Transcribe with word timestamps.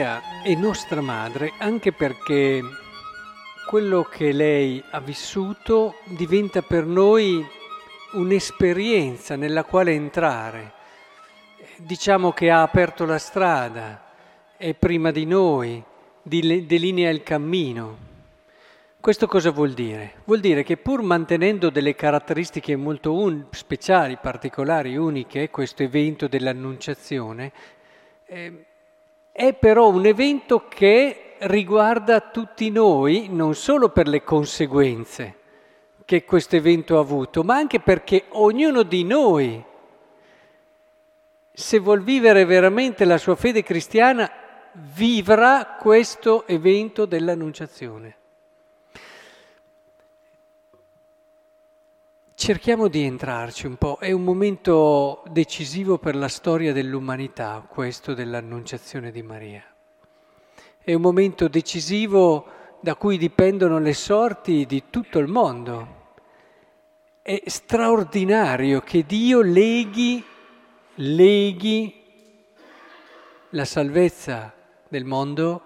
Maria 0.00 0.42
è 0.42 0.54
nostra 0.54 1.02
madre 1.02 1.52
anche 1.58 1.92
perché 1.92 2.62
quello 3.66 4.02
che 4.02 4.32
lei 4.32 4.82
ha 4.92 4.98
vissuto 4.98 5.96
diventa 6.04 6.62
per 6.62 6.86
noi 6.86 7.46
un'esperienza 8.12 9.36
nella 9.36 9.62
quale 9.64 9.92
entrare. 9.92 10.72
Diciamo 11.76 12.32
che 12.32 12.50
ha 12.50 12.62
aperto 12.62 13.04
la 13.04 13.18
strada, 13.18 14.02
è 14.56 14.72
prima 14.72 15.10
di 15.10 15.26
noi, 15.26 15.84
delinea 16.22 17.10
il 17.10 17.22
cammino. 17.22 18.08
Questo 18.98 19.26
cosa 19.26 19.50
vuol 19.50 19.74
dire? 19.74 20.14
Vuol 20.24 20.40
dire 20.40 20.62
che 20.62 20.78
pur 20.78 21.02
mantenendo 21.02 21.68
delle 21.68 21.94
caratteristiche 21.94 22.74
molto 22.74 23.12
un- 23.12 23.48
speciali, 23.50 24.16
particolari, 24.16 24.96
uniche, 24.96 25.50
questo 25.50 25.82
evento 25.82 26.26
dell'annunciazione, 26.26 27.52
eh, 28.24 28.64
è 29.40 29.54
però 29.54 29.88
un 29.88 30.04
evento 30.04 30.66
che 30.68 31.36
riguarda 31.38 32.20
tutti 32.20 32.68
noi, 32.68 33.28
non 33.30 33.54
solo 33.54 33.88
per 33.88 34.06
le 34.06 34.22
conseguenze 34.22 35.36
che 36.04 36.24
questo 36.24 36.56
evento 36.56 36.98
ha 36.98 37.00
avuto, 37.00 37.42
ma 37.42 37.54
anche 37.54 37.80
perché 37.80 38.24
ognuno 38.32 38.82
di 38.82 39.02
noi, 39.02 39.64
se 41.54 41.78
vuol 41.78 42.02
vivere 42.02 42.44
veramente 42.44 43.06
la 43.06 43.16
sua 43.16 43.34
fede 43.34 43.62
cristiana, 43.62 44.30
vivrà 44.94 45.78
questo 45.80 46.46
evento 46.46 47.06
dell'annunciazione. 47.06 48.16
Cerchiamo 52.40 52.88
di 52.88 53.04
entrarci 53.04 53.66
un 53.66 53.76
po', 53.76 53.98
è 54.00 54.12
un 54.12 54.24
momento 54.24 55.22
decisivo 55.30 55.98
per 55.98 56.16
la 56.16 56.26
storia 56.26 56.72
dell'umanità, 56.72 57.62
questo 57.68 58.14
dell'annunciazione 58.14 59.10
di 59.10 59.20
Maria. 59.22 59.62
È 60.78 60.94
un 60.94 61.02
momento 61.02 61.48
decisivo 61.48 62.46
da 62.80 62.94
cui 62.94 63.18
dipendono 63.18 63.78
le 63.78 63.92
sorti 63.92 64.64
di 64.64 64.84
tutto 64.88 65.18
il 65.18 65.26
mondo. 65.26 66.14
È 67.20 67.42
straordinario 67.44 68.80
che 68.80 69.04
Dio 69.04 69.42
leghi, 69.42 70.24
leghi 70.94 72.02
la 73.50 73.66
salvezza 73.66 74.50
del 74.88 75.04
mondo 75.04 75.64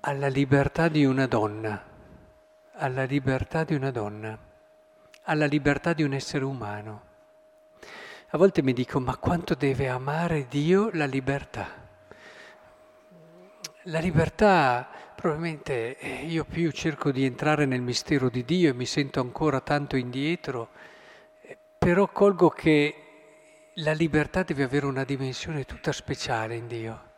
alla 0.00 0.28
libertà 0.28 0.88
di 0.88 1.04
una 1.04 1.26
donna 1.26 1.88
alla 2.80 3.04
libertà 3.04 3.62
di 3.62 3.74
una 3.74 3.90
donna, 3.90 4.38
alla 5.24 5.44
libertà 5.44 5.92
di 5.92 6.02
un 6.02 6.14
essere 6.14 6.44
umano. 6.44 7.08
A 8.30 8.38
volte 8.38 8.62
mi 8.62 8.72
dico, 8.72 8.98
ma 9.00 9.16
quanto 9.18 9.54
deve 9.54 9.88
amare 9.88 10.46
Dio 10.48 10.88
la 10.94 11.04
libertà? 11.04 11.68
La 13.84 13.98
libertà, 13.98 14.88
probabilmente 15.14 15.98
eh, 15.98 16.24
io 16.24 16.44
più 16.44 16.70
cerco 16.70 17.12
di 17.12 17.26
entrare 17.26 17.66
nel 17.66 17.82
mistero 17.82 18.30
di 18.30 18.46
Dio 18.46 18.70
e 18.70 18.74
mi 18.74 18.86
sento 18.86 19.20
ancora 19.20 19.60
tanto 19.60 19.96
indietro, 19.96 20.70
eh, 21.42 21.58
però 21.76 22.08
colgo 22.08 22.48
che 22.48 22.94
la 23.74 23.92
libertà 23.92 24.42
deve 24.42 24.62
avere 24.62 24.86
una 24.86 25.04
dimensione 25.04 25.66
tutta 25.66 25.92
speciale 25.92 26.56
in 26.56 26.66
Dio. 26.66 27.08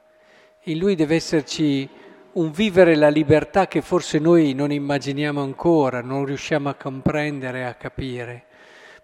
In 0.63 0.79
Lui 0.79 0.97
deve 0.97 1.15
esserci 1.15 1.89
un 2.35 2.51
vivere 2.51 2.97
la 2.97 3.09
libertà 3.09 3.67
che 3.67 3.83
forse 3.83 4.19
noi 4.19 4.55
non 4.55 4.73
immaginiamo 4.73 5.43
ancora, 5.43 6.01
non 6.01 6.25
riusciamo 6.25 6.69
a 6.69 6.75
comprendere, 6.75 7.67
a 7.67 7.75
capire. 7.75 8.45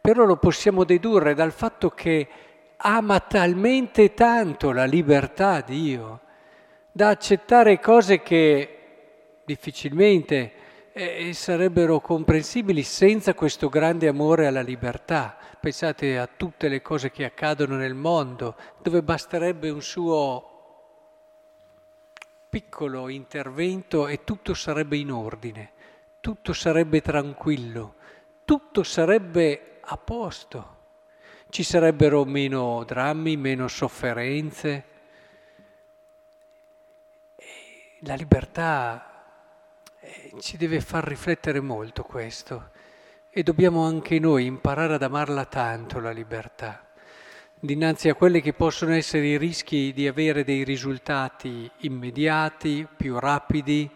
Però 0.00 0.24
lo 0.24 0.36
possiamo 0.36 0.84
dedurre 0.84 1.34
dal 1.34 1.52
fatto 1.52 1.90
che 1.90 2.28
ama 2.76 3.20
talmente 3.20 4.14
tanto 4.14 4.72
la 4.72 4.84
libertà 4.84 5.60
Dio, 5.60 6.20
da 6.92 7.08
accettare 7.08 7.80
cose 7.80 8.22
che 8.22 8.78
difficilmente 9.44 10.52
eh, 10.92 11.32
sarebbero 11.32 12.00
comprensibili 12.00 12.82
senza 12.82 13.34
questo 13.34 13.68
grande 13.68 14.08
amore 14.08 14.46
alla 14.46 14.62
libertà. 14.62 15.36
Pensate 15.60 16.18
a 16.18 16.28
tutte 16.34 16.68
le 16.68 16.80
cose 16.80 17.10
che 17.10 17.24
accadono 17.24 17.76
nel 17.76 17.94
mondo, 17.94 18.56
dove 18.80 19.02
basterebbe 19.02 19.68
un 19.70 19.82
suo 19.82 20.57
piccolo 22.48 23.08
intervento 23.08 24.06
e 24.06 24.24
tutto 24.24 24.54
sarebbe 24.54 24.96
in 24.96 25.12
ordine, 25.12 25.72
tutto 26.20 26.52
sarebbe 26.52 27.00
tranquillo, 27.00 27.94
tutto 28.44 28.82
sarebbe 28.82 29.78
a 29.80 29.96
posto. 29.96 30.76
Ci 31.50 31.62
sarebbero 31.62 32.24
meno 32.24 32.84
drammi, 32.84 33.36
meno 33.36 33.68
sofferenze. 33.68 34.84
La 38.00 38.14
libertà 38.14 39.24
eh, 40.00 40.34
ci 40.40 40.56
deve 40.56 40.80
far 40.80 41.04
riflettere 41.04 41.60
molto 41.60 42.02
questo 42.02 42.70
e 43.30 43.42
dobbiamo 43.42 43.84
anche 43.84 44.18
noi 44.18 44.44
imparare 44.44 44.94
ad 44.94 45.02
amarla 45.02 45.44
tanto 45.46 46.00
la 46.00 46.10
libertà 46.10 46.87
dinanzi 47.60 48.08
a 48.08 48.14
quelli 48.14 48.40
che 48.40 48.52
possono 48.52 48.94
essere 48.94 49.26
i 49.26 49.36
rischi 49.36 49.92
di 49.92 50.06
avere 50.06 50.44
dei 50.44 50.62
risultati 50.62 51.68
immediati, 51.78 52.86
più 52.96 53.18
rapidi, 53.18 53.90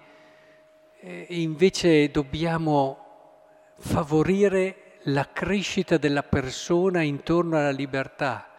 e 0.98 1.26
invece 1.28 2.10
dobbiamo 2.10 3.74
favorire 3.78 4.98
la 5.04 5.28
crescita 5.32 5.96
della 5.96 6.22
persona 6.22 7.02
intorno 7.02 7.56
alla 7.56 7.70
libertà, 7.70 8.50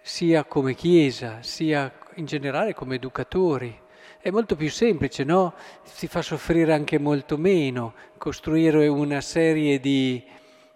sia 0.00 0.44
come 0.44 0.74
Chiesa, 0.74 1.42
sia 1.42 1.92
in 2.14 2.24
generale 2.24 2.74
come 2.74 2.96
educatori. 2.96 3.86
È 4.20 4.30
molto 4.30 4.56
più 4.56 4.70
semplice, 4.70 5.22
no? 5.22 5.54
Si 5.84 6.08
fa 6.08 6.22
soffrire 6.22 6.72
anche 6.72 6.98
molto 6.98 7.36
meno 7.36 7.94
costruire 8.16 8.88
una 8.88 9.20
serie 9.20 9.78
di, 9.78 10.24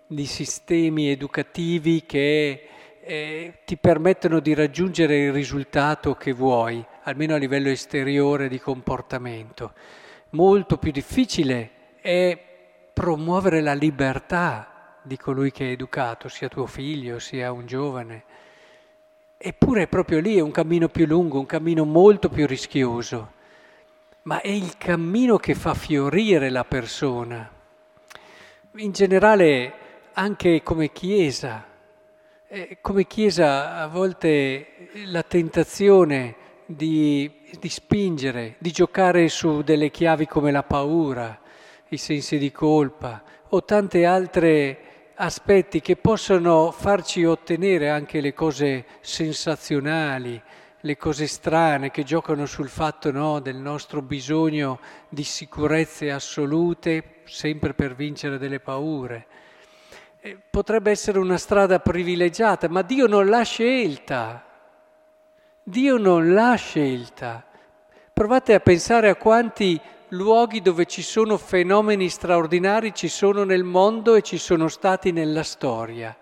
di 0.07 0.27
sistemi 0.27 1.11
educativi 1.11 2.05
che 2.07 2.69
eh, 3.05 3.59
ti 3.65 3.77
permettono 3.77 4.39
di 4.39 4.55
raggiungere 4.55 5.19
il 5.19 5.33
risultato 5.33 6.15
che 6.15 6.33
vuoi, 6.33 6.85
almeno 7.03 7.35
a 7.35 7.39
livello 7.39 7.69
esteriore 7.69 8.49
di 8.49 8.61
comportamento. 8.61 9.73
Molto 10.31 10.79
più 10.79 10.93
difficile 10.93 11.71
è 12.01 12.39
promuovere 12.93 13.61
la 13.61 13.75
libertà 13.75 14.99
di 15.03 15.17
colui 15.17 15.51
che 15.51 15.67
è 15.67 15.73
educato, 15.73 16.29
sia 16.29 16.49
tuo 16.49 16.67
figlio, 16.67 17.19
sia 17.19 17.51
un 17.51 17.67
giovane. 17.67 18.25
Eppure 19.37 19.83
è 19.83 19.89
proprio 19.89 20.21
lì, 20.21 20.37
è 20.37 20.41
un 20.41 20.53
cammino 20.53 20.89
più 20.89 21.05
lungo, 21.05 21.41
un 21.41 21.47
cammino 21.47 21.85
molto 21.85 22.29
più 22.29 22.47
rischioso, 22.47 23.33
ma 24.23 24.41
è 24.41 24.49
il 24.49 24.79
cammino 24.79 25.39
che 25.39 25.57
fa 25.57 25.75
fiorire 25.75 26.49
la 26.51 26.65
persona. 26.65 27.51
In 28.77 28.93
generale, 28.93 29.73
anche 30.13 30.63
come 30.63 30.93
Chiesa, 30.93 31.67
eh, 32.55 32.77
come 32.83 33.07
Chiesa 33.07 33.77
a 33.77 33.87
volte 33.87 34.91
la 35.07 35.23
tentazione 35.23 36.35
di, 36.67 37.31
di 37.59 37.69
spingere, 37.71 38.57
di 38.59 38.71
giocare 38.71 39.31
su 39.31 39.63
delle 39.63 39.91
chiavi 39.91 40.27
come 40.27 40.51
la 40.51 40.63
paura, 40.63 41.41
i 41.89 41.97
sensi 41.97 42.37
di 42.37 42.53
colpa 42.53 43.23
o 43.49 43.65
tante 43.65 44.05
altre 44.05 45.13
aspetti 45.15 45.81
che 45.81 45.97
possono 45.97 46.73
farci 46.73 47.25
ottenere 47.25 47.89
anche 47.89 48.21
le 48.21 48.35
cose 48.35 48.85
sensazionali, 49.01 50.39
le 50.79 50.97
cose 50.99 51.27
strane 51.29 51.91
che 51.91 52.03
giocano 52.03 52.45
sul 52.45 52.69
fatto 52.69 53.11
no, 53.11 53.41
del 53.41 53.57
nostro 53.57 54.03
bisogno 54.03 54.79
di 55.09 55.25
sicurezze 55.25 56.11
assolute, 56.11 57.21
sempre 57.25 57.73
per 57.73 57.95
vincere 57.95 58.37
delle 58.37 58.61
paure. 58.61 59.27
Eh, 60.25 60.39
potrebbe 60.39 60.93
essere 60.93 61.19
una 61.19 61.37
strada 61.37 61.81
privilegiata, 61.81 62.69
ma 62.69 62.83
Dio 62.83 63.09
non 63.09 63.27
l'ha 63.27 63.43
scelta. 63.43 64.47
Dio 65.65 65.97
non 65.97 66.33
l'ha 66.33 66.55
scelta. 66.55 67.45
Provate 68.13 68.55
a 68.55 68.61
pensare 68.61 69.09
a 69.09 69.17
quanti 69.17 69.81
luoghi 70.11 70.63
dove 70.63 70.87
ci 70.87 71.03
sono 71.03 71.37
fenomeni 71.37 72.09
straordinari 72.09 72.95
ci 72.95 73.09
sono 73.09 73.43
nel 73.43 73.65
mondo 73.65 74.15
e 74.15 74.23
ci 74.23 74.39
sono 74.39 74.69
stati 74.69 75.11
nella 75.11 75.43
storia. 75.43 76.17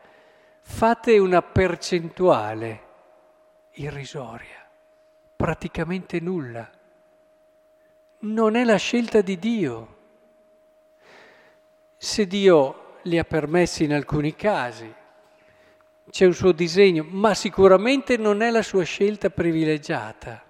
Fate 0.63 1.19
una 1.19 1.43
percentuale 1.43 2.83
irrisoria, 3.73 4.67
praticamente 5.37 6.21
nulla. 6.21 6.71
Non 8.21 8.57
è 8.57 8.65
la 8.65 8.77
scelta 8.77 9.21
di 9.21 9.39
Dio. 9.39 9.97
Se 11.99 12.27
Dio 12.27 12.80
li 13.03 13.19
ha 13.19 13.25
permessi 13.25 13.85
in 13.85 13.93
alcuni 13.93 14.35
casi, 14.35 14.93
c'è 16.11 16.27
un 16.27 16.35
suo 16.35 16.53
disegno, 16.53 17.05
ma 17.09 17.35
sicuramente 17.35 18.17
non 18.17 18.43
è 18.43 18.51
la 18.51 18.63
sua 18.63 18.83
scelta 18.83 19.31
privilegiata. 19.31 20.43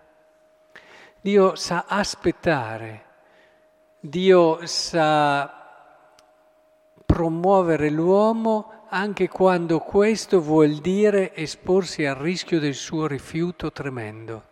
Dio 1.20 1.54
sa 1.54 1.84
aspettare, 1.86 3.04
Dio 4.00 4.66
sa 4.66 5.54
promuovere 7.04 7.90
l'uomo 7.90 8.86
anche 8.88 9.28
quando 9.28 9.80
questo 9.80 10.40
vuol 10.40 10.76
dire 10.76 11.34
esporsi 11.34 12.06
al 12.06 12.16
rischio 12.16 12.58
del 12.58 12.74
suo 12.74 13.06
rifiuto 13.06 13.70
tremendo. 13.70 14.49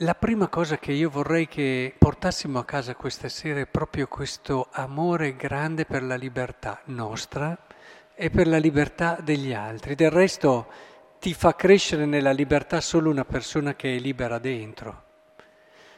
La 0.00 0.14
prima 0.14 0.48
cosa 0.48 0.76
che 0.76 0.92
io 0.92 1.08
vorrei 1.08 1.48
che 1.48 1.94
portassimo 1.96 2.58
a 2.58 2.66
casa 2.66 2.94
questa 2.94 3.30
sera 3.30 3.60
è 3.60 3.66
proprio 3.66 4.06
questo 4.08 4.68
amore 4.72 5.36
grande 5.36 5.86
per 5.86 6.02
la 6.02 6.16
libertà 6.16 6.82
nostra 6.86 7.56
e 8.14 8.28
per 8.28 8.46
la 8.46 8.58
libertà 8.58 9.16
degli 9.22 9.54
altri. 9.54 9.94
Del 9.94 10.10
resto 10.10 10.66
ti 11.18 11.32
fa 11.32 11.54
crescere 11.54 12.04
nella 12.04 12.32
libertà 12.32 12.82
solo 12.82 13.08
una 13.08 13.24
persona 13.24 13.74
che 13.74 13.96
è 13.96 13.98
libera 13.98 14.38
dentro. 14.38 15.04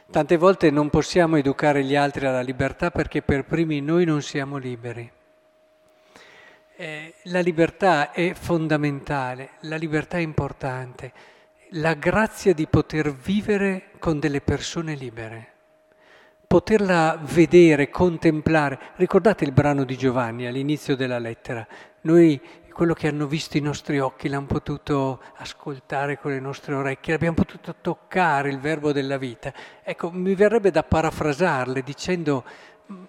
Tante 0.09 0.37
volte 0.37 0.71
non 0.71 0.89
possiamo 0.89 1.35
educare 1.35 1.83
gli 1.83 1.97
altri 1.97 2.25
alla 2.25 2.39
libertà 2.39 2.91
perché 2.91 3.21
per 3.21 3.43
primi 3.43 3.81
noi 3.81 4.05
non 4.05 4.21
siamo 4.21 4.55
liberi. 4.55 5.11
Eh, 6.77 7.15
la 7.23 7.41
libertà 7.41 8.13
è 8.13 8.33
fondamentale, 8.33 9.49
la 9.63 9.75
libertà 9.75 10.15
è 10.15 10.21
importante, 10.21 11.11
la 11.73 11.93
grazia 11.93 12.53
di 12.53 12.67
poter 12.67 13.13
vivere 13.13 13.91
con 13.99 14.19
delle 14.19 14.41
persone 14.41 14.95
libere, 14.95 15.53
poterla 16.47 17.19
vedere, 17.21 17.89
contemplare. 17.89 18.79
Ricordate 18.95 19.43
il 19.43 19.51
brano 19.51 19.83
di 19.83 19.97
Giovanni 19.97 20.47
all'inizio 20.47 20.95
della 20.95 21.19
lettera? 21.19 21.67
Noi 22.01 22.41
quello 22.79 22.93
che 22.93 23.09
hanno 23.09 23.27
visto 23.27 23.57
i 23.57 23.61
nostri 23.61 23.99
occhi 23.99 24.29
l'hanno 24.29 24.45
potuto 24.45 25.21
ascoltare 25.35 26.17
con 26.17 26.31
le 26.31 26.39
nostre 26.39 26.73
orecchie, 26.73 27.11
l'abbiamo 27.11 27.35
potuto 27.35 27.75
toccare 27.81 28.49
il 28.49 28.59
verbo 28.59 28.93
della 28.93 29.17
vita. 29.17 29.53
Ecco, 29.83 30.09
mi 30.11 30.33
verrebbe 30.33 30.71
da 30.71 30.83
parafrasarle 30.83 31.83
dicendo 31.83 32.45
mm, 32.89 33.03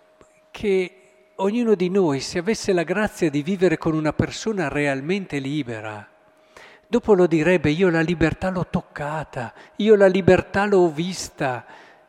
che 0.51 0.95
ognuno 1.37 1.77
di 1.77 1.89
noi, 1.89 2.19
se 2.19 2.41
avesse 2.41 2.73
la 2.73 2.83
grazia 2.83 3.31
di 3.31 3.43
vivere 3.43 3.79
con 3.79 3.95
una 3.95 4.13
persona 4.13 4.67
realmente 4.67 5.39
libera, 5.39 6.10
dopo 6.91 7.15
lo 7.15 7.29
direbbe 7.29 7.71
io 7.71 7.89
la 7.89 8.01
libertà 8.01 8.51
l'ho 8.51 8.67
toccata, 8.69 9.53
io 9.77 9.95
la 9.95 10.09
libertà 10.09 10.65
l'ho 10.65 10.91
vista, 10.91 11.65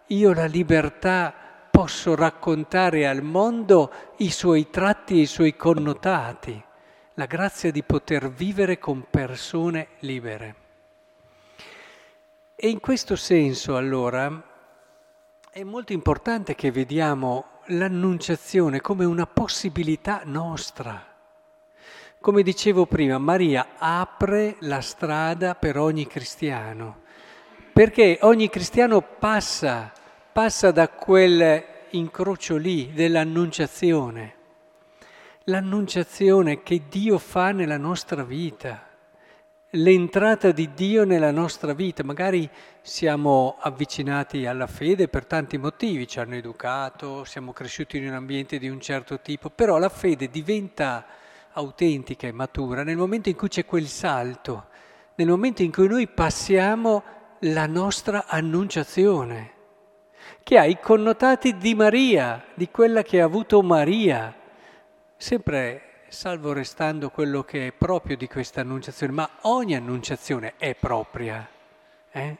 io 0.07 0.33
la 0.33 0.45
libertà 0.45 1.31
posso 1.69 2.15
raccontare 2.15 3.07
al 3.07 3.21
mondo 3.21 3.91
i 4.17 4.31
suoi 4.31 4.71
tratti 4.71 5.19
e 5.19 5.21
i 5.21 5.25
suoi 5.27 5.55
connotati 5.55 6.63
la 7.13 7.25
grazia 7.27 7.69
di 7.69 7.83
poter 7.83 8.31
vivere 8.31 8.79
con 8.79 9.05
persone 9.07 9.89
libere. 9.99 10.55
E 12.55 12.67
in 12.67 12.79
questo 12.79 13.15
senso 13.15 13.77
allora 13.77 14.43
è 15.51 15.61
molto 15.61 15.93
importante 15.93 16.55
che 16.55 16.71
vediamo 16.71 17.59
l'annunciazione 17.67 18.81
come 18.81 19.05
una 19.05 19.27
possibilità 19.27 20.21
nostra. 20.25 21.10
Come 22.21 22.43
dicevo 22.43 22.85
prima, 22.85 23.17
Maria 23.17 23.69
apre 23.79 24.57
la 24.59 24.79
strada 24.81 25.55
per 25.55 25.79
ogni 25.79 26.05
cristiano, 26.05 27.01
perché 27.73 28.19
ogni 28.21 28.47
cristiano 28.47 29.01
passa, 29.01 29.91
passa 30.31 30.69
da 30.69 30.87
quel 30.87 31.63
incrocio 31.89 32.57
lì 32.57 32.91
dell'annunciazione 32.93 34.35
l'annunciazione 35.45 36.61
che 36.61 36.83
Dio 36.87 37.17
fa 37.17 37.51
nella 37.51 37.77
nostra 37.77 38.23
vita, 38.23 38.87
l'entrata 39.71 40.51
di 40.51 40.73
Dio 40.75 41.03
nella 41.03 41.31
nostra 41.31 41.73
vita. 41.73 42.03
Magari 42.03 42.47
siamo 42.81 43.57
avvicinati 43.59 44.45
alla 44.45 44.67
fede 44.67 45.07
per 45.07 45.25
tanti 45.25 45.57
motivi, 45.57 46.07
ci 46.07 46.19
hanno 46.19 46.35
educato, 46.35 47.23
siamo 47.23 47.51
cresciuti 47.51 47.97
in 47.97 48.07
un 48.07 48.13
ambiente 48.13 48.59
di 48.59 48.69
un 48.69 48.79
certo 48.79 49.19
tipo, 49.19 49.49
però 49.49 49.79
la 49.79 49.89
fede 49.89 50.29
diventa 50.29 51.05
autentica 51.53 52.27
e 52.27 52.31
matura 52.31 52.83
nel 52.83 52.97
momento 52.97 53.29
in 53.29 53.35
cui 53.35 53.47
c'è 53.47 53.65
quel 53.65 53.87
salto, 53.87 54.67
nel 55.15 55.27
momento 55.27 55.61
in 55.61 55.71
cui 55.71 55.87
noi 55.87 56.07
passiamo 56.07 57.03
la 57.41 57.65
nostra 57.67 58.25
annunciazione, 58.27 59.51
che 60.43 60.57
ha 60.57 60.65
i 60.65 60.79
connotati 60.79 61.57
di 61.57 61.73
Maria, 61.75 62.43
di 62.53 62.69
quella 62.69 63.01
che 63.01 63.21
ha 63.21 63.25
avuto 63.25 63.61
Maria 63.61 64.35
sempre 65.21 65.83
salvo 66.07 66.51
restando 66.51 67.11
quello 67.11 67.43
che 67.43 67.67
è 67.67 67.71
proprio 67.71 68.17
di 68.17 68.27
questa 68.27 68.61
annunciazione, 68.61 69.13
ma 69.13 69.29
ogni 69.41 69.75
annunciazione 69.75 70.53
è 70.57 70.75
propria. 70.75 71.47
Eh? 72.11 72.37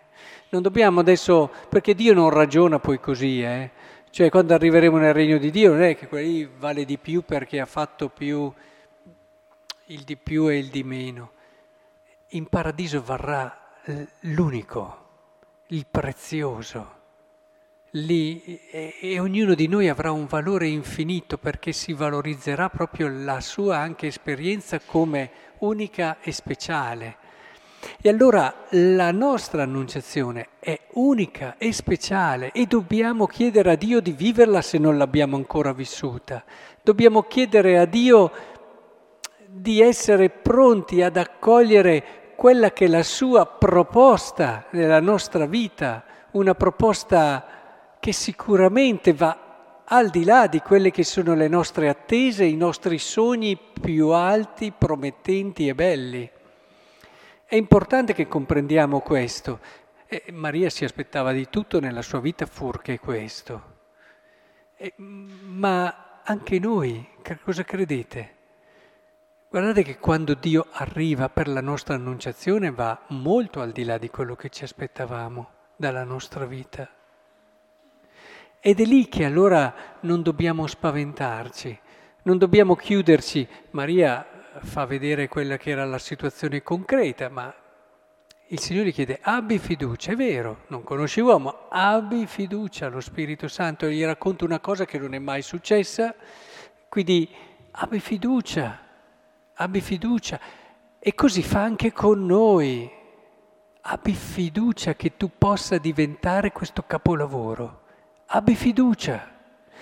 Non 0.50 0.64
dobbiamo 0.64 1.00
adesso, 1.00 1.50
perché 1.70 1.94
Dio 1.94 2.14
non 2.14 2.32
ragiona 2.32 2.80
poi 2.80 3.00
così, 3.00 3.44
eh? 3.44 3.70
cioè 4.10 4.30
quando 4.30 4.56
arriveremo 4.56 4.98
nel 4.98 5.14
regno 5.14 5.38
di 5.38 5.52
Dio 5.52 5.72
non 5.72 5.84
è 5.84 5.96
che 5.96 6.08
quello 6.08 6.28
lì 6.28 6.50
vale 6.58 6.84
di 6.84 6.98
più 6.98 7.22
perché 7.24 7.60
ha 7.60 7.66
fatto 7.66 8.10
più 8.10 8.52
il 9.92 10.02
di 10.04 10.18
più 10.18 10.50
e 10.50 10.58
il 10.58 10.70
di 10.70 10.84
meno. 10.84 11.32
In 12.30 12.48
paradiso 12.48 13.02
varrà 13.02 13.76
l'unico, 14.22 15.08
il 15.68 15.86
prezioso 15.90 17.00
lì 17.96 18.42
e, 18.70 18.96
e, 19.02 19.20
ognuno 19.20 19.54
di 19.54 19.68
noi 19.68 19.90
avrà 19.90 20.12
un 20.12 20.26
valore 20.26 20.68
infinito 20.68 21.38
perché 21.38 21.74
si 21.74 21.94
valorizzerà 21.94 22.70
proprio 22.70 23.10
la 23.10 23.42
sua 23.42 23.78
anche 23.78 24.08
esperienza 24.08 24.80
come 24.80 25.30
unica 25.60 26.20
e 26.22 26.32
speciale. 26.32 27.18
E 28.00 28.10
allora 28.10 28.68
la 28.70 29.12
nostra 29.12 29.64
annunciazione 29.64 30.50
è 30.60 30.80
unica 30.94 31.56
e 31.58 31.74
speciale 31.74 32.52
e 32.52 32.68
dobbiamo 32.68 33.26
chiedere 33.26 33.72
a 33.72 33.76
Dio 33.76 34.00
di 34.02 34.12
viverla 34.12 34.62
se 34.62 34.78
non 34.78 34.98
l'abbiamo 34.98 35.36
ancora 35.36 35.74
vissuta. 35.74 36.44
Dobbiamo 36.84 37.24
chiedere 37.24 37.80
a 37.80 37.86
Dio 37.86 38.32
di 39.54 39.82
essere 39.82 40.30
pronti 40.30 41.02
ad 41.02 41.18
accogliere 41.18 42.34
quella 42.36 42.72
che 42.72 42.86
è 42.86 42.88
la 42.88 43.04
sua 43.04 43.46
proposta 43.46 44.66
nella 44.72 45.02
nostra 45.02 45.46
vita, 45.46 46.04
una 46.32 46.56
proposta 46.56 47.46
che 48.00 48.14
sicuramente 48.14 49.14
va 49.14 49.84
al 49.84 50.10
di 50.10 50.24
là 50.24 50.48
di 50.48 50.60
quelle 50.60 50.90
che 50.90 51.04
sono 51.04 51.36
le 51.36 51.50
nostre 51.50 51.90
attese, 51.90 52.46
i 52.46 52.56
nostri 52.56 52.98
sogni 52.98 53.58
più 53.58 54.08
alti, 54.08 54.72
promettenti 54.72 55.68
e 55.68 55.76
belli. 55.76 56.32
È 57.44 57.56
importante 57.56 58.14
che 58.14 58.28
comprendiamo 58.28 59.02
questo. 59.02 59.60
E 60.08 60.24
Maria 60.32 60.70
si 60.70 60.86
aspettava 60.86 61.34
di 61.34 61.50
tutto 61.50 61.82
nella 61.82 62.02
sua 62.02 62.22
vita 62.22 62.46
furché 62.46 63.00
questo. 63.00 63.80
E, 64.78 64.94
ma 64.98 66.22
anche 66.24 66.58
noi, 66.58 67.06
cosa 67.44 67.64
credete? 67.64 68.40
Guardate 69.52 69.84
che 69.84 69.98
quando 69.98 70.34
Dio 70.34 70.68
arriva 70.72 71.28
per 71.28 71.50
la 71.50 71.60
nostra 71.60 71.96
annunciazione 71.96 72.72
va 72.72 72.98
molto 73.08 73.60
al 73.60 73.74
di 73.74 73.84
là 73.84 73.98
di 73.98 74.10
quello 74.10 74.34
che 74.34 74.48
ci 74.48 74.64
aspettavamo 74.64 75.50
dalla 75.76 76.06
nostra 76.06 76.46
vita. 76.46 76.90
Ed 78.62 78.80
è 78.80 78.86
lì 78.86 79.10
che 79.10 79.26
allora 79.26 79.74
non 80.04 80.22
dobbiamo 80.22 80.68
spaventarci, 80.68 81.78
non 82.22 82.38
dobbiamo 82.38 82.78
chiuderci. 82.78 83.46
Maria 83.72 84.26
fa 84.62 84.86
vedere 84.86 85.28
quella 85.28 85.58
che 85.58 85.72
era 85.72 85.84
la 85.84 86.00
situazione 86.00 86.64
concreta, 86.64 87.28
ma 87.28 87.54
il 88.48 88.60
Signore 88.62 88.94
chiede 88.94 89.20
abbi 89.22 89.60
fiducia, 89.60 90.14
è 90.14 90.16
vero, 90.16 90.60
non 90.68 90.82
conosci 90.84 91.20
uomo, 91.20 91.68
abbi 91.68 92.26
fiducia 92.26 92.86
allo 92.86 93.02
Spirito 93.02 93.50
Santo, 93.50 93.88
gli 93.88 94.06
racconta 94.06 94.46
una 94.46 94.62
cosa 94.62 94.86
che 94.86 94.98
non 94.98 95.14
è 95.14 95.20
mai 95.20 95.42
successa, 95.42 96.16
quindi 96.88 97.30
abbi 97.72 98.00
fiducia, 98.00 98.88
abbi 99.62 99.82
fiducia. 99.82 100.40
E 101.00 101.16
così 101.16 101.42
fa 101.44 101.62
anche 101.62 101.92
con 101.92 102.26
noi. 102.26 102.90
Abbi 103.82 104.14
fiducia 104.14 104.96
che 104.96 105.18
tu 105.18 105.32
possa 105.38 105.78
diventare 105.78 106.52
questo 106.52 106.84
capolavoro 106.86 107.80
abbi 108.34 108.56
fiducia. 108.56 109.30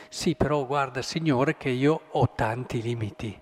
Sì, 0.08 0.36
però 0.36 0.66
guarda, 0.66 1.02
Signore, 1.02 1.56
che 1.58 1.70
io 1.70 2.02
ho 2.10 2.32
tanti 2.34 2.82
limiti. 2.82 3.40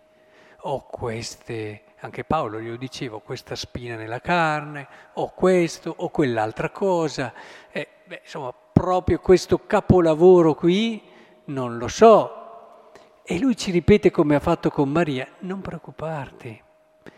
Ho 0.62 0.86
queste, 0.86 1.84
anche 2.00 2.25
Paolo 2.25 2.60
glielo 2.60 2.75
dicevo, 2.75 3.20
questa 3.20 3.56
spina 3.56 3.96
nella 3.96 4.20
carne, 4.20 4.88
ho 5.13 5.32
questo, 5.34 5.94
ho 5.96 6.10
quell'altra 6.10 6.72
cosa. 6.72 7.32
Eh, 7.72 7.88
beh, 8.06 8.22
insomma, 8.24 8.53
proprio 8.74 9.20
questo 9.20 9.65
capolavoro 9.65 10.56
qui 10.56 11.01
non 11.46 11.77
lo 11.77 11.88
so. 11.88 12.37
E 13.29 13.39
lui 13.39 13.57
ci 13.57 13.72
ripete 13.72 14.10
come 14.10 14.36
ha 14.36 14.39
fatto 14.39 14.69
con 14.69 14.89
Maria, 14.89 15.27
non 15.39 15.62
preoccuparti. 15.62 16.62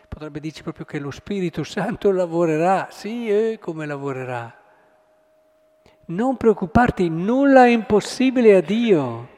Potrebbe 0.07 0.39
dirci 0.39 0.63
proprio 0.63 0.85
che 0.85 0.99
lo 0.99 1.11
Spirito 1.11 1.63
Santo 1.63 2.11
lavorerà, 2.11 2.87
sì, 2.89 3.29
eh, 3.29 3.59
come 3.59 3.85
lavorerà 3.85 4.59
non 6.09 6.37
preoccuparti, 6.37 7.09
nulla 7.09 7.65
è 7.65 7.69
impossibile 7.69 8.55
a 8.55 8.61
Dio. 8.61 9.37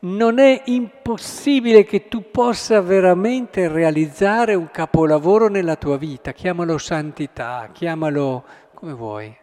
Non 0.00 0.38
è 0.38 0.62
impossibile 0.66 1.84
che 1.84 2.08
tu 2.08 2.30
possa 2.30 2.82
veramente 2.82 3.68
realizzare 3.68 4.54
un 4.54 4.70
capolavoro 4.70 5.48
nella 5.48 5.76
tua 5.76 5.96
vita, 5.96 6.32
chiamalo 6.32 6.76
santità, 6.76 7.70
chiamalo 7.72 8.44
come 8.74 8.92
vuoi. 8.92 9.34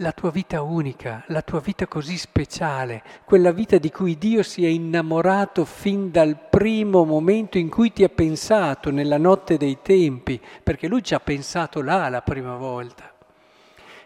La 0.00 0.12
tua 0.12 0.30
vita 0.30 0.62
unica, 0.62 1.24
la 1.26 1.42
tua 1.42 1.58
vita 1.58 1.88
così 1.88 2.16
speciale, 2.18 3.02
quella 3.24 3.50
vita 3.50 3.78
di 3.78 3.90
cui 3.90 4.16
Dio 4.16 4.44
si 4.44 4.64
è 4.64 4.68
innamorato 4.68 5.64
fin 5.64 6.12
dal 6.12 6.38
primo 6.48 7.04
momento 7.04 7.58
in 7.58 7.68
cui 7.68 7.92
ti 7.92 8.04
ha 8.04 8.08
pensato, 8.08 8.92
nella 8.92 9.18
notte 9.18 9.56
dei 9.56 9.78
tempi, 9.82 10.40
perché 10.62 10.86
Lui 10.86 11.02
ci 11.02 11.14
ha 11.14 11.20
pensato 11.20 11.82
là 11.82 12.08
la 12.08 12.22
prima 12.22 12.54
volta. 12.54 13.12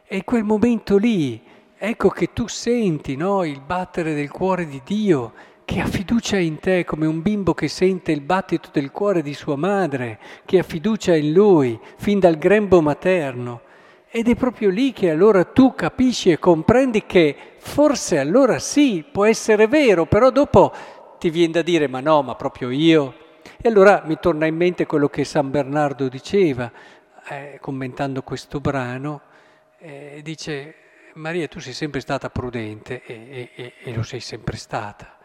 E 0.06 0.24
quel 0.24 0.44
momento 0.44 0.96
lì, 0.96 1.42
ecco 1.76 2.08
che 2.08 2.32
tu 2.32 2.46
senti 2.46 3.14
no, 3.14 3.44
il 3.44 3.60
battere 3.60 4.14
del 4.14 4.30
cuore 4.30 4.66
di 4.66 4.80
Dio, 4.82 5.32
che 5.66 5.80
ha 5.80 5.86
fiducia 5.86 6.38
in 6.38 6.58
te 6.58 6.86
come 6.86 7.04
un 7.04 7.20
bimbo 7.20 7.52
che 7.52 7.68
sente 7.68 8.12
il 8.12 8.22
battito 8.22 8.70
del 8.72 8.90
cuore 8.90 9.20
di 9.20 9.34
sua 9.34 9.56
madre, 9.56 10.18
che 10.46 10.58
ha 10.58 10.62
fiducia 10.62 11.14
in 11.14 11.34
lui 11.34 11.78
fin 11.98 12.18
dal 12.18 12.38
grembo 12.38 12.80
materno. 12.80 13.60
Ed 14.14 14.28
è 14.28 14.36
proprio 14.36 14.68
lì 14.68 14.92
che 14.92 15.10
allora 15.10 15.44
tu 15.44 15.74
capisci 15.74 16.30
e 16.30 16.38
comprendi 16.38 17.06
che 17.06 17.54
forse 17.56 18.18
allora 18.18 18.58
sì, 18.58 19.04
può 19.10 19.24
essere 19.24 19.66
vero, 19.66 20.04
però 20.04 20.30
dopo 20.30 20.72
ti 21.18 21.30
viene 21.30 21.52
da 21.52 21.62
dire 21.62 21.88
ma 21.88 22.00
no, 22.00 22.20
ma 22.22 22.34
proprio 22.34 22.70
io. 22.70 23.14
E 23.60 23.68
allora 23.68 24.02
mi 24.04 24.18
torna 24.20 24.46
in 24.46 24.54
mente 24.54 24.84
quello 24.86 25.08
che 25.08 25.24
San 25.24 25.50
Bernardo 25.50 26.08
diceva, 26.08 26.70
eh, 27.28 27.58
commentando 27.60 28.22
questo 28.22 28.60
brano, 28.60 29.22
eh, 29.78 30.20
dice 30.22 30.74
Maria 31.14 31.48
tu 31.48 31.58
sei 31.58 31.72
sempre 31.72 32.00
stata 32.00 32.28
prudente 32.28 33.02
e, 33.04 33.50
e, 33.54 33.72
e 33.82 33.94
lo 33.94 34.02
sei 34.02 34.20
sempre 34.20 34.56
stata 34.56 35.16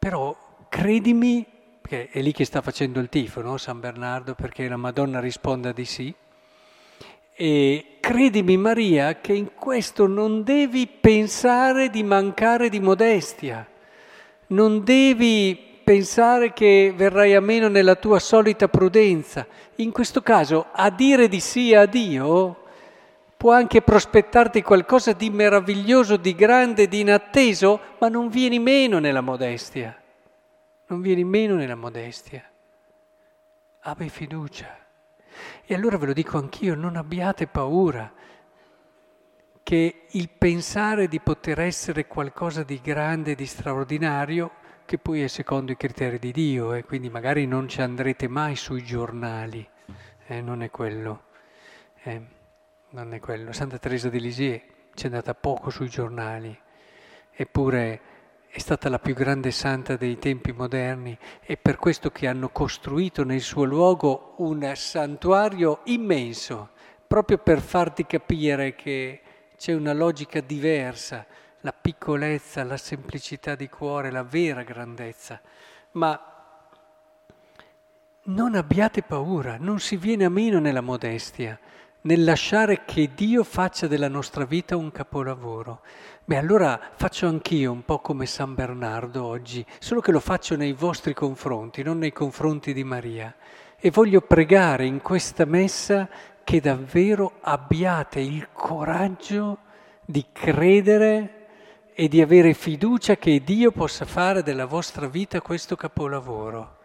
però 0.00 0.34
credimi, 0.70 1.46
che 1.82 2.08
è 2.08 2.22
lì 2.22 2.32
che 2.32 2.46
sta 2.46 2.62
facendo 2.62 3.00
il 3.00 3.10
tifo, 3.10 3.42
no? 3.42 3.58
San 3.58 3.80
Bernardo, 3.80 4.34
perché 4.34 4.66
la 4.66 4.78
Madonna 4.78 5.20
risponda 5.20 5.72
di 5.72 5.84
sì. 5.84 6.14
E 7.42 7.96
credimi 8.00 8.58
Maria 8.58 9.18
che 9.22 9.32
in 9.32 9.54
questo 9.54 10.06
non 10.06 10.42
devi 10.42 10.86
pensare 10.86 11.88
di 11.88 12.02
mancare 12.02 12.68
di 12.68 12.80
modestia, 12.80 13.66
non 14.48 14.84
devi 14.84 15.80
pensare 15.82 16.52
che 16.52 16.92
verrai 16.94 17.34
a 17.34 17.40
meno 17.40 17.68
nella 17.68 17.94
tua 17.94 18.18
solita 18.18 18.68
prudenza. 18.68 19.46
In 19.76 19.90
questo 19.90 20.20
caso, 20.20 20.66
a 20.70 20.90
dire 20.90 21.28
di 21.28 21.40
sì 21.40 21.74
a 21.74 21.86
Dio 21.86 22.64
può 23.38 23.52
anche 23.52 23.80
prospettarti 23.80 24.60
qualcosa 24.60 25.14
di 25.14 25.30
meraviglioso, 25.30 26.18
di 26.18 26.34
grande, 26.34 26.88
di 26.88 27.00
inatteso, 27.00 27.80
ma 28.00 28.08
non 28.08 28.28
vieni 28.28 28.58
meno 28.58 28.98
nella 28.98 29.22
modestia. 29.22 29.98
Non 30.88 31.00
vieni 31.00 31.24
meno 31.24 31.54
nella 31.54 31.74
modestia. 31.74 32.44
Abbi 33.80 34.10
fiducia. 34.10 34.88
E 35.64 35.74
allora 35.74 35.98
ve 35.98 36.06
lo 36.06 36.12
dico 36.12 36.38
anch'io, 36.38 36.74
non 36.74 36.96
abbiate 36.96 37.46
paura 37.46 38.12
che 39.62 40.06
il 40.10 40.28
pensare 40.30 41.06
di 41.06 41.20
poter 41.20 41.60
essere 41.60 42.06
qualcosa 42.06 42.62
di 42.62 42.80
grande, 42.80 43.34
di 43.34 43.46
straordinario, 43.46 44.52
che 44.84 44.98
poi 44.98 45.22
è 45.22 45.28
secondo 45.28 45.72
i 45.72 45.76
criteri 45.76 46.18
di 46.18 46.32
Dio, 46.32 46.74
e 46.74 46.78
eh, 46.78 46.84
quindi 46.84 47.08
magari 47.08 47.46
non 47.46 47.68
ci 47.68 47.80
andrete 47.80 48.26
mai 48.28 48.56
sui 48.56 48.82
giornali, 48.82 49.66
eh, 50.26 50.40
non 50.40 50.62
è 50.62 50.70
quello. 50.70 51.24
Eh 52.02 52.38
non 52.90 53.14
è 53.14 53.20
quello. 53.20 53.52
Santa 53.52 53.78
Teresa 53.78 54.08
di 54.08 54.20
Lisieux 54.20 54.60
ci 54.94 55.04
è 55.04 55.06
andata 55.06 55.34
poco 55.34 55.70
sui 55.70 55.88
giornali, 55.88 56.56
eppure 57.32 58.00
è 58.52 58.58
stata 58.58 58.88
la 58.88 58.98
più 58.98 59.14
grande 59.14 59.52
santa 59.52 59.94
dei 59.94 60.18
tempi 60.18 60.50
moderni 60.50 61.16
e 61.40 61.56
per 61.56 61.76
questo 61.76 62.10
che 62.10 62.26
hanno 62.26 62.48
costruito 62.48 63.22
nel 63.22 63.40
suo 63.40 63.62
luogo 63.62 64.34
un 64.38 64.72
santuario 64.74 65.82
immenso, 65.84 66.70
proprio 67.06 67.38
per 67.38 67.60
farti 67.60 68.06
capire 68.06 68.74
che 68.74 69.20
c'è 69.56 69.72
una 69.72 69.92
logica 69.92 70.40
diversa, 70.40 71.24
la 71.60 71.72
piccolezza, 71.72 72.64
la 72.64 72.76
semplicità 72.76 73.54
di 73.54 73.68
cuore, 73.68 74.10
la 74.10 74.24
vera 74.24 74.64
grandezza. 74.64 75.40
Ma 75.92 76.20
non 78.24 78.56
abbiate 78.56 79.02
paura, 79.02 79.58
non 79.60 79.78
si 79.78 79.96
viene 79.96 80.24
a 80.24 80.28
meno 80.28 80.58
nella 80.58 80.80
modestia 80.80 81.56
nel 82.02 82.24
lasciare 82.24 82.84
che 82.84 83.10
Dio 83.14 83.44
faccia 83.44 83.86
della 83.86 84.08
nostra 84.08 84.44
vita 84.44 84.76
un 84.76 84.90
capolavoro. 84.90 85.82
Beh, 86.24 86.36
allora 86.36 86.80
faccio 86.94 87.26
anch'io 87.26 87.72
un 87.72 87.84
po' 87.84 87.98
come 87.98 88.24
San 88.24 88.54
Bernardo 88.54 89.24
oggi, 89.24 89.64
solo 89.78 90.00
che 90.00 90.12
lo 90.12 90.20
faccio 90.20 90.56
nei 90.56 90.72
vostri 90.72 91.12
confronti, 91.12 91.82
non 91.82 91.98
nei 91.98 92.12
confronti 92.12 92.72
di 92.72 92.84
Maria. 92.84 93.34
E 93.78 93.90
voglio 93.90 94.20
pregare 94.20 94.86
in 94.86 95.02
questa 95.02 95.44
messa 95.44 96.08
che 96.42 96.60
davvero 96.60 97.34
abbiate 97.40 98.20
il 98.20 98.48
coraggio 98.52 99.58
di 100.04 100.26
credere 100.32 101.34
e 101.94 102.08
di 102.08 102.22
avere 102.22 102.54
fiducia 102.54 103.16
che 103.16 103.42
Dio 103.44 103.72
possa 103.72 104.04
fare 104.04 104.42
della 104.42 104.64
vostra 104.64 105.06
vita 105.06 105.40
questo 105.42 105.76
capolavoro 105.76 106.78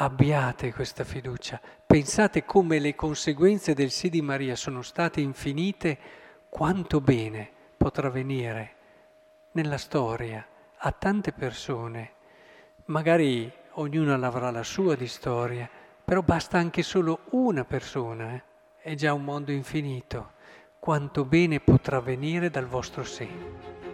abbiate 0.00 0.72
questa 0.72 1.02
fiducia. 1.02 1.60
Pensate 1.84 2.44
come 2.44 2.78
le 2.78 2.94
conseguenze 2.94 3.74
del 3.74 3.90
sì 3.90 4.08
di 4.08 4.22
Maria 4.22 4.54
sono 4.54 4.82
state 4.82 5.20
infinite, 5.20 5.98
quanto 6.48 7.00
bene 7.00 7.50
potrà 7.76 8.08
venire 8.08 8.74
nella 9.52 9.78
storia 9.78 10.46
a 10.76 10.92
tante 10.92 11.32
persone. 11.32 12.12
Magari 12.86 13.52
ognuna 13.72 14.14
avrà 14.24 14.50
la 14.50 14.62
sua 14.62 14.94
di 14.94 15.08
storia, 15.08 15.68
però 16.04 16.22
basta 16.22 16.58
anche 16.58 16.82
solo 16.82 17.20
una 17.30 17.64
persona, 17.64 18.34
eh? 18.34 18.42
è 18.78 18.94
già 18.94 19.12
un 19.12 19.24
mondo 19.24 19.50
infinito. 19.50 20.36
Quanto 20.78 21.24
bene 21.24 21.58
potrà 21.58 22.00
venire 22.00 22.50
dal 22.50 22.66
vostro 22.66 23.02
seno. 23.02 23.87